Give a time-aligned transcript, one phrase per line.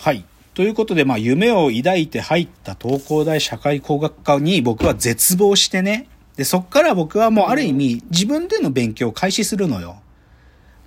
[0.00, 0.24] はい。
[0.54, 6.08] ということで、まあ、夢を抱いて入った東工大社会工学科に僕は絶望してね。
[6.36, 9.96] で、そっから僕はもうある意味、自分での勉強を開始するのよ。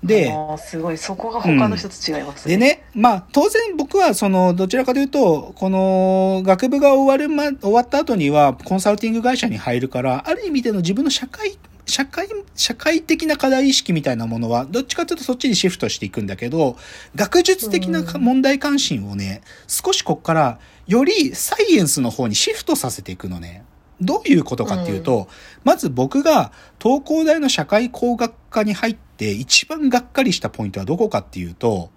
[0.04, 2.58] で、すごい、そこが他の人と違いますで。
[2.58, 16.78] ね、まあ、当然僕は、その、どちらかというと、この、学部が終わるま、終わった後には、コンサルティング会社に入るから、ある意味での自分の社会、社会、社会的な課題意識みたいなものは、どっちかというとそっちにシフトしていくんだけど、
[17.16, 23.64] 学術的なか問題関心をね、少しこっから、よりサイエンスの方にシフトさせていくのね。
[24.02, 25.28] どういうことかっていうと、
[25.64, 31.90] まず僕が東工大の社会工学科に入って一番がっかりしたポイントはどこかっていうと、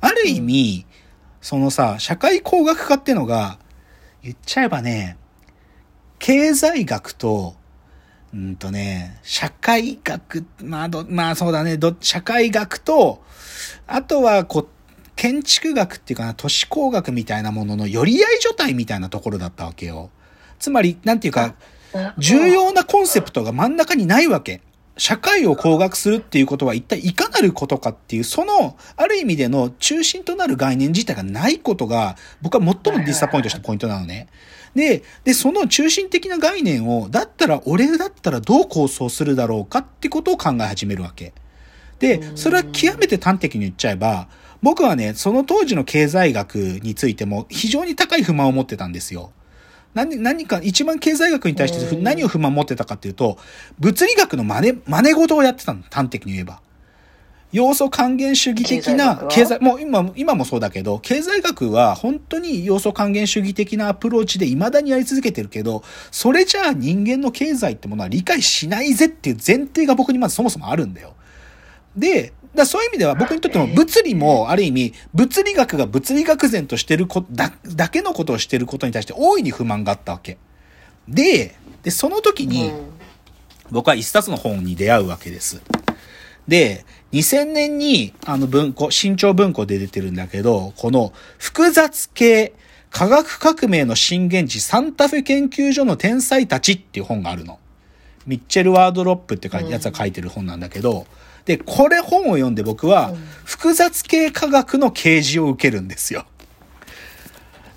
[0.00, 0.86] ある意味、
[1.40, 3.58] そのさ、社会工学科ってのが、
[4.22, 5.16] 言っちゃえばね、
[6.18, 7.54] 経済学と、
[8.32, 13.22] うんとね、社会学、まあど、まあそうだね、ど、社会学と、
[13.86, 14.68] あとはこう、
[15.16, 20.10] 建築学っていうかな、都市工学みたいなものの寄り合い所帯みたいなところだったわけよ。
[20.58, 21.54] つまり、なんていうか、
[22.18, 24.62] 重要なコンセプトが真ん中にないわけ。
[24.96, 34.28] 社会を工学するっていうことは一体いかなることかっていう、その、ある意味での中心となる概念自体がないことが、僕は最もディスタポイントしたポイントなのね。
[34.74, 41.32] で、で、その中心的な概念を、だったら俺だったらどう構想するだろうかってことを考え始めるわけ。
[41.98, 44.28] で、それは極めて端的に言っちゃえば、
[44.62, 49.32] 僕はね、その当時の経済学についても非常に高い不満を持ってたんですよ。
[49.94, 53.38] 何、何か、一番経済学に対して何を不満を持ってたかっていうと、
[53.78, 56.60] 物理学の真似、真似事をやってたの、端的に言えば。
[57.52, 71.14] 要素還元主義的な経済、もう今、今もそうだけど、経済学は本当に要素還元主義的なアプローチで未だにやり続けてるけど、それじゃあ人間の経済ってものは理解しないぜっていう前提が僕にまずそもそもあるんだよ。
[71.96, 80.38] で、だそういう意味では僕にとっても物理もある意味物理学が物理学前としてるこだだけのことをしてることに対して大いに不満があったわけ。
[81.08, 82.72] で、で、その時に
[83.70, 85.60] 僕は一冊の本に出会うわけです。
[86.48, 92.52] で、2000年にあの文庫、新潮文庫で出てるんだけど、この複雑系
[92.90, 97.58] 科学革命の震源地サンタフェ研究所の天才たちっていう本があるの。
[98.26, 101.06] ミッチェル・ワードロップってやつが書いてる本なんだけど、
[101.46, 103.14] で、これ本を読んで僕は、
[103.44, 106.26] 複雑系科学の啓示を受けるんですよ。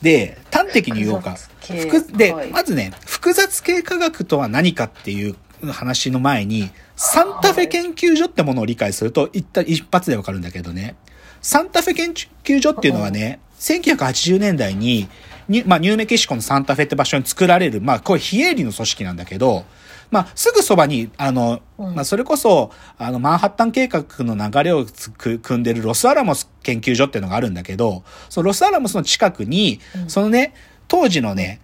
[0.01, 1.37] で、端的に言おうか。
[1.61, 5.35] 複で、まずね、複雑系科学とは何かっていう
[5.71, 10.95] 話の前に、サンタフェ研究所ってものを理解すると、一一発でわかるんだけどね。
[11.41, 12.13] サンタフェ研
[12.43, 15.07] 究所っていうのはね、1980年代に、
[15.47, 19.65] にまあ、ニューメキシコのサンタフェって場所に作られる、まあ、これ非営利の組織なんだけど、
[20.13, 24.85] まあ、すぐそばに、あの、まあ、それこそ、あの、マンハッタン計画の流れを
[25.17, 30.53] 汲んでるロスアラモス研究所っていうのがあるんだけど、そのロスアラモスの近くに、そのね、
[30.87, 31.61] 当時のね、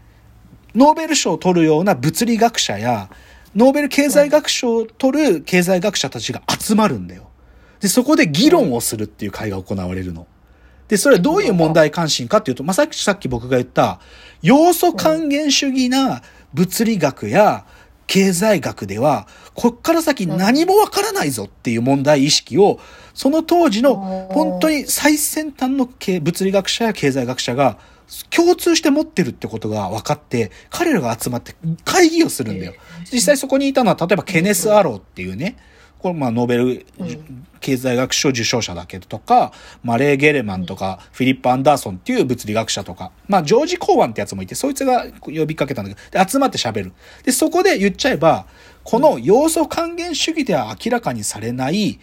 [0.74, 3.10] ノーベル賞を取るような物理学者や、
[3.56, 7.30] ノーベル経済学賞を取る経済学者たちが集まるんだよ。
[7.80, 10.28] で、そこで議論をするっていう会が行われるの。
[10.88, 14.00] で、それはどういう問題関心かっていうと、まあ、さっき、さっき僕が言った、
[14.42, 16.22] 要素還元主義な
[16.54, 17.66] 物理学や
[18.08, 22.80] 経済学では、こっから先何もわからないぞっていう問題意識を、
[23.14, 23.96] その当時の
[24.32, 25.88] 本当に最先端の
[26.22, 27.78] 物理学者や経済学者が
[28.30, 31.56] 共通して持ってるってことが分かって、彼らが集まって
[31.86, 32.74] 会議をするんだよ。
[33.12, 35.58] 実際そこにいたのは、例えばケネス・アローっていうね、
[36.00, 36.86] これまあノーベル
[37.60, 39.52] 経済学賞受賞者だけどとか、
[39.84, 46.94] マレー・ゲレマンとか、フィリップ・アンダーソンっていう物理学者とか、まあジョージ・コーワンってやつもいて、そいつが呼びかけたんだけど、で集まって喋る。
[47.24, 48.48] で、そこで言っちゃえば、
[48.84, 52.00] この要素還元主義では明らかにされない、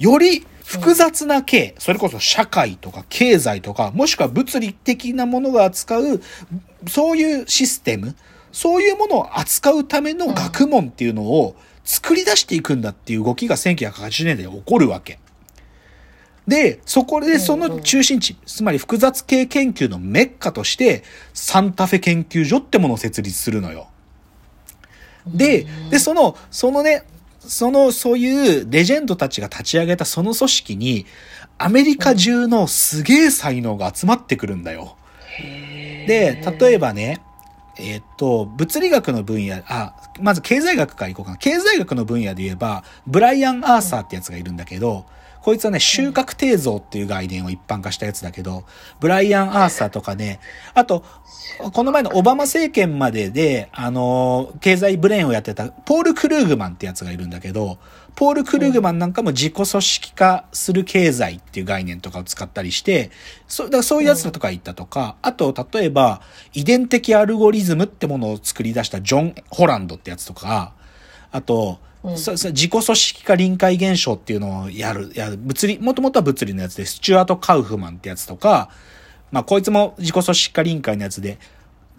[0.00, 6.22] より複雑な系、それこそ社会とか経済とか、もしくは物理的なものが扱う、
[6.88, 8.16] そういうシステム、
[8.50, 15.18] そういうものを扱うための学問っていうのを作り出していくんだっていう動きが1980年代に起こるわけ。
[16.48, 21.04] で、そこでその中心地、つまり複雑系研究のメッカとして、
[21.34, 23.88] サンタフェ研究所ってものを設立するのよ。
[25.26, 27.04] で、で、その、そのね、
[27.40, 31.06] その、そういうレジェンドたちが立ち上げたその組織に、
[31.58, 34.96] アメリカ中のすげえ才能が集まってくるんだよ。
[36.06, 37.20] で、例えばね、
[37.78, 41.36] えっ、と、物理学の分野、あ、まず経済学からいこうかな。
[41.38, 45.06] 経済学の分野で言えば、ブライアン・アーサーってやつがいるんだけど、
[45.42, 48.64] こいつはね、収穫定造っていう概念を一般化したやつだけど、
[49.00, 50.40] ブライアン・アーサーとかね、
[50.74, 51.04] あと、
[51.72, 57.78] この前のオバマ政権までで、あの、経済ブレーンをやってた、ポール・クルーグマンってやつがいるんだけど、
[58.16, 63.10] ポール・クルーグマンなんかも自己組織化する経済っていう概念とかを使ったりして、
[63.46, 66.20] そだからそういうやつらとか言ったとか、あと、例えば、
[66.52, 70.74] 遺伝的アルゴリズムってものを作り出したジョン・ホランドってやつとか、
[71.32, 72.18] あと、うん。
[72.18, 78.70] そ自己組織化臨界現象っていうのをやる、やる、物理、もともとは物理のやつで、スチュアート・カウフマンってやつとか、
[79.30, 81.38] まあ、こいつも自己組織化臨界のやつで、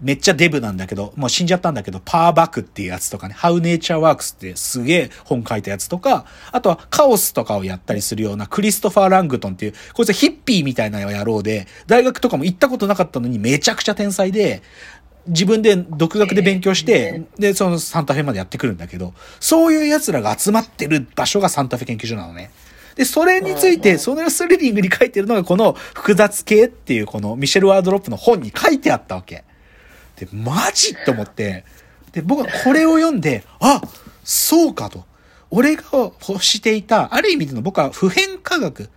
[0.02, 14.64] めっちゃデブなんだけど、もう死んじゃったんだけど、パーバックっていうやつとかね、How Nature Works ってすげえ本書いたやつとか、あとはカオスとかをやったりするようなクリストファー・ラングトンっていう、こいつはヒッピーみたいな野郎で、大学とかも行ったことなかったのにめちゃくちゃ天才で、
[15.28, 22.52] 自分で独学で勉強して、で、そのサンタフェまでやってくるんだけど、そういう奴らが集まってる場所がサンタフェ研究所なのね。
[22.96, 29.44] で、それについて、そのスリリングに書いてるのがこの複雑系っていうこのミシェル・ワードロップの本に書いてあったわけ。
[30.18, 31.66] で、マジと思って、
[32.12, 33.82] で、僕はこれを読んで、あ
[34.24, 35.06] そうかと。
[35.50, 38.90] 俺が欲していた、ある意味での僕は普遍科学、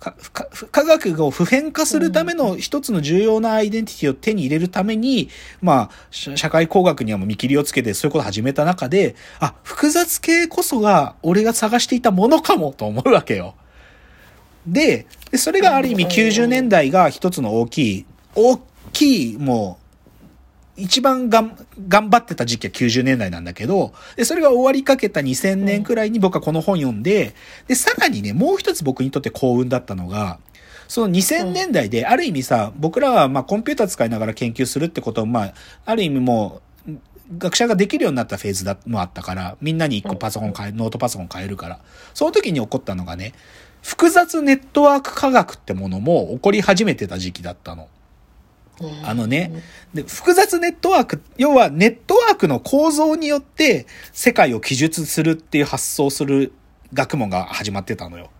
[0.00, 5.28] 科学を普遍化するための一つの重要なアイデンティティを手に入れるために、
[5.60, 13.54] まあ、社会工学にはもう見切りをつけてそういうことを始めた中で、あ、複雑系こそが俺が探していたものかもと思うわけよ。
[14.66, 18.58] で、でそれがある意味90年代が一つの大きい、大
[18.92, 19.79] きい、もう、
[20.80, 21.56] 一番がん
[21.88, 27.34] 頑張ってた時期は90年代なんだけど、で、それが終わりかけた2000年くらいに僕はこの本読んで、
[27.68, 30.38] で、さらにね、もう一つ僕にとって幸運だったのが、
[30.88, 35.54] その2000年代で、ある意味さ、僕らはまあコンピューター使いながら研究するってことを、まあ、
[35.84, 36.92] ある意味もう、
[37.38, 41.78] 学者ができるようになったフェーズだもあったから、みんなに一個パソコン買え、ノートパソコン買えるから。
[42.12, 43.34] その時に起こったのがね、
[43.82, 47.88] 複雑ネットワーク科学ってものも起こり始めてた時期だったの。
[49.04, 49.62] あのね、
[49.94, 56.52] で、複雑ネットワーク、要はネットワークの構造によって世界を記述するっていう発想する
[56.92, 58.30] 学問が始まってたのよ。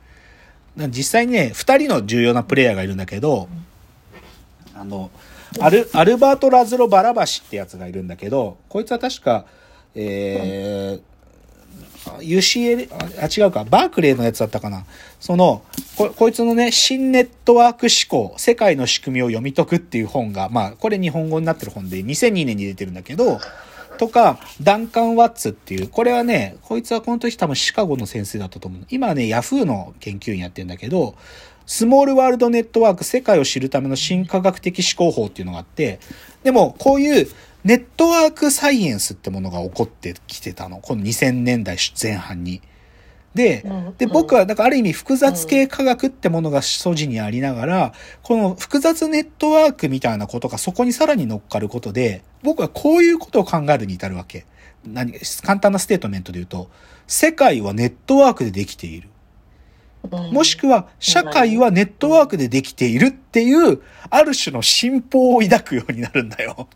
[0.89, 3.49] 実際にね、二人の重要なプレイヤーがいるんだけど、
[4.75, 5.11] あの、
[5.59, 9.45] アル、アルバート・ラズロ・バラバシってやつがいるんだけど、こいつは確か、
[9.95, 12.89] えー、UCL、
[13.21, 14.87] あ、違うか、バークレーのやつだったかな。
[15.19, 15.63] その、
[15.97, 23.39] こ、こいつのね、新ネットワーク思考、世界の仕組みを読み解くっていう本が、まあ、これ日本語になってる本で、2002年に出てるんだけど、
[23.99, 28.87] とか、ダンカン・ワッツっていう、これはね、こいつはこの時多分シカゴの先生だったと思う。
[28.89, 31.17] 今はね、ヤフーの研究員やってるんだけど、
[31.67, 36.01] スモールワールドネットワーク、世界を知るための新科学的思考法っていうのがあって、
[36.43, 37.29] でも、こういう
[37.63, 40.79] ネットワークサイエンスってものが起こってきてたの。
[40.79, 42.63] この2000年代前半に。
[43.35, 47.93] でうん、で、僕は、だからある意味複雑系科学ってものが素地にありながら、
[48.23, 54.47] この複雑ネットワークみたいなことがそこにさらに乗っかることで、僕はこういうことを考えるに至るわけ。
[54.85, 55.13] 何、
[55.43, 56.71] 簡単なステートメントで言うと、
[57.07, 59.09] 世界はネットワークでできている。
[60.33, 66.69] もしくは、社会はネットワークでできているっていう、ある種の信仰を抱くようになるんだよ。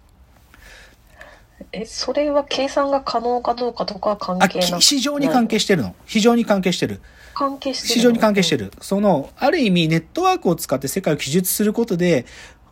[1.72, 5.94] え、それは計算が可能かどうかとかは関あ、係なく非常に関係してるの。
[6.04, 7.00] 非常に関係してる。
[7.34, 8.72] 関係してる非常に関係してる。
[8.80, 12.26] その、ある意味ネットワークを使って世界を記述することで、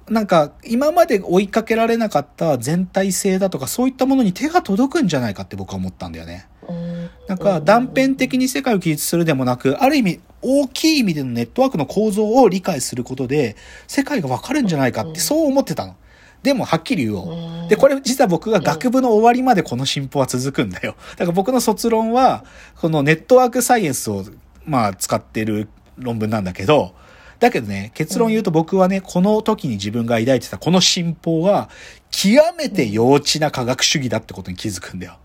[0.08, 6.46] なんか、今まで追いかけられなかった全体性だとか、そういったものに手が届くんじゃないかって僕は思ったんだよね。
[6.68, 6.92] うん
[7.28, 13.56] なんか、断片的に世界を記述するでもなく、ある意味、大きい意味でのネットワークの構造を理解することで、
[13.86, 15.94] 世界がわかるんじゃないかって、そう思ってたの。
[16.42, 17.28] でも、はっきり言おう。
[17.30, 20.94] うんで、これ実は僕が学部の終わりまでこの進歩は続くんだよ。
[21.12, 22.44] だから僕の卒論は、
[22.76, 24.24] このネットワークサイエンスを、
[24.66, 26.92] まあ、使ってる論文なんだけど、
[27.38, 31.70] だけどね、結論言うと僕はね、この時に自分が抱いてたこの進歩は、
[32.10, 35.16] 極めて幼稚な科学主義だってことに気づくんだよ。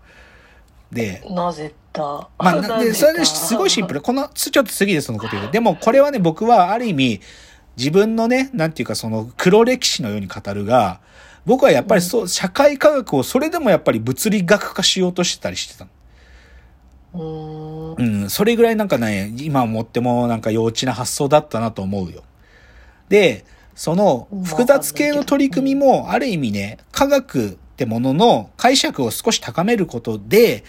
[0.90, 2.02] で、なぜだ？
[2.02, 4.00] まあ、なで、それで、すごいシンプル。
[4.00, 5.50] この、ちょっと次でそのこと言う。
[5.50, 7.20] でも、これはね、僕はある意味、
[7.78, 11.00] 自分のね、なんていうか、その、黒歴史のように語るが、
[11.46, 15.90] 僕はやっぱりそう、社会科学をそれでもやっぱり物理学化しようとしてたりしてたの。
[17.96, 22.22] うんうん、それぐらいなんかね、今思ってもなんか幼稚な発想だったなと思うよ。
[23.08, 23.44] で、
[23.74, 30.64] その複雑系の取り組みもある意味ね、科学ってものの解釈を少し高めることで、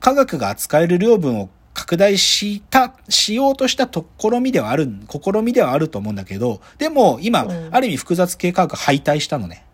[0.00, 1.50] 科学が扱える量分を
[1.92, 9.66] 拡大した、しようとした試みではある、試みではあると思うんだけど、でも今、うんある意味複雑系科学敗退したのね。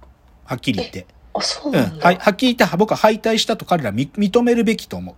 [0.44, 1.06] はっきり言って。
[1.32, 1.74] あそううん。
[1.74, 5.14] なんだ、はい、はっきり言って僕は敗退したと彼ら認認めるべきと思う。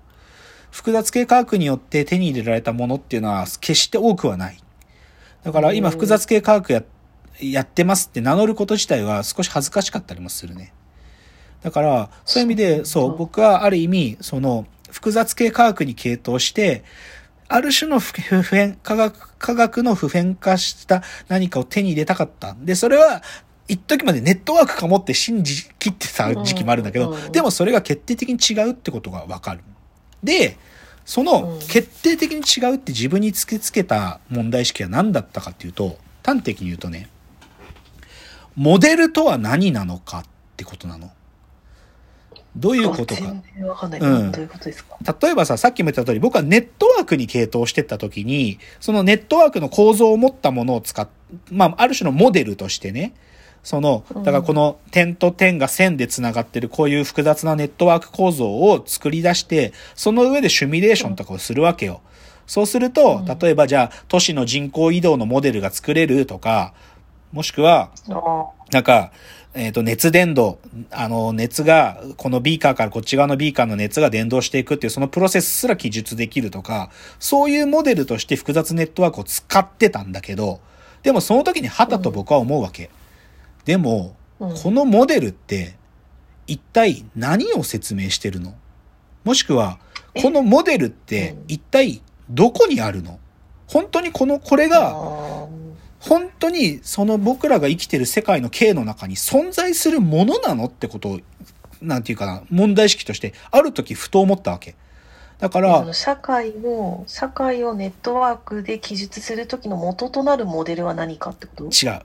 [0.70, 4.58] 複雑系科学によって手に入れられたものっていうのは決して多くはない。
[5.42, 6.82] だから今うん複雑系科学や
[7.40, 10.74] やってますって名乗ること自体は少し恥ずかしかったりもするね。
[11.62, 16.84] だから、そういう意味で、そう、僕はある意味、その、複雑系科学に傾倒して、
[17.48, 22.56] ある種の普普遍、科学、科学の普遍化した何かを手に入れたかった。
[22.60, 23.22] で、それは、
[23.66, 29.60] 一時までネットワークかもって信じきってた時期もあるんだけど、でもそれが決定的に違うってことがわかる。
[30.24, 30.56] で、
[31.04, 37.08] そのうん決定的に違うって自分に突きつけた問題意識は何だったかっていうと、端的に言うとね、
[38.56, 40.22] モデルとは何なのかっ
[40.56, 41.10] てことなの。
[42.56, 43.20] どういうことか。
[43.20, 44.00] 全然わかんない。
[44.00, 44.96] うんどういうことですか？
[45.20, 51.08] 例えばさ、さっきも言った通り、僕はネットワークに傾倒してった時に、そのネットワークの構造を持ったものを使っ、
[51.50, 53.14] まあ、ある種のモデルとしてね、
[53.62, 62.00] その、だからこの点と点が線で繋がってるこういう複雑なネットワーク構造を作り出して、その上でシミュレーションとかをするわけよ。
[62.46, 66.74] そうすると、例えばじゃあ、都市の人口移動のモデルが作れるとか、
[67.32, 69.12] もしくは、あなんか、
[69.52, 70.58] えっ、と、熱伝導、
[70.92, 80.60] あの、熱が、このビーカーからこっち側のビーカーの熱が伝導していくっていう、そのプロセスすら記述できるとか、そういうモデルとして複雑ネットワークを使ってたんだけど、
[81.02, 82.90] でもその時にはたと僕は思うわけ。
[83.64, 84.54] でも、うん。
[84.54, 85.74] このモデルって、
[86.46, 88.54] 一体何を説明してるの？
[89.24, 89.80] もしくは、
[90.20, 91.44] このモデルってうん。
[91.48, 93.18] 一体どこにあるの？
[93.66, 95.48] 本当にこの、これあが、ー
[96.00, 101.20] 本当にその僕らが生きてる世界の経の中に存在するものなのってことを、
[101.82, 104.74] なんていうかな、問題意識として、ある時ふと思ったわけ。
[105.38, 111.64] だから社会を社会をネットワークで記述する時の元となるモデルは何かってこと？
[111.64, 112.02] 違う。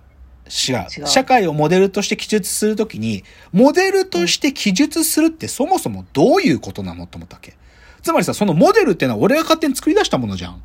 [0.48, 0.76] 違う。
[1.00, 7.56] 違う社会をモデルとして記述するときに、モデルとして記述するってそもそもどういうことなのと思ったわけ。
[8.02, 10.62] つまりさ、そのモデルっていうのは俺が勝手に作り出したものじゃん。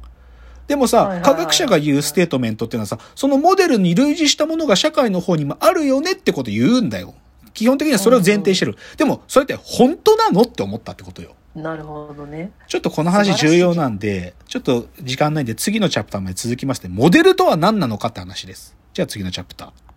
[0.70, 7.14] でもさ科学者が言うステートメントっていうのはさ、そのモデルに類似したものが社会の方にもあるよねってこと言うんだよ。
[7.54, 8.76] 基本的にはそれを前提してる。
[8.96, 11.34] でも、それって本当なのって思ったってことよ。
[11.56, 12.52] なるほどね。
[12.68, 16.88] ちょっとこの話重要なんで、ちょっと時間ないんで次のチャプターまで続きますね。
[16.92, 18.76] モデルとは何なのかって話です。
[18.94, 19.70] じゃあ次のチャプター。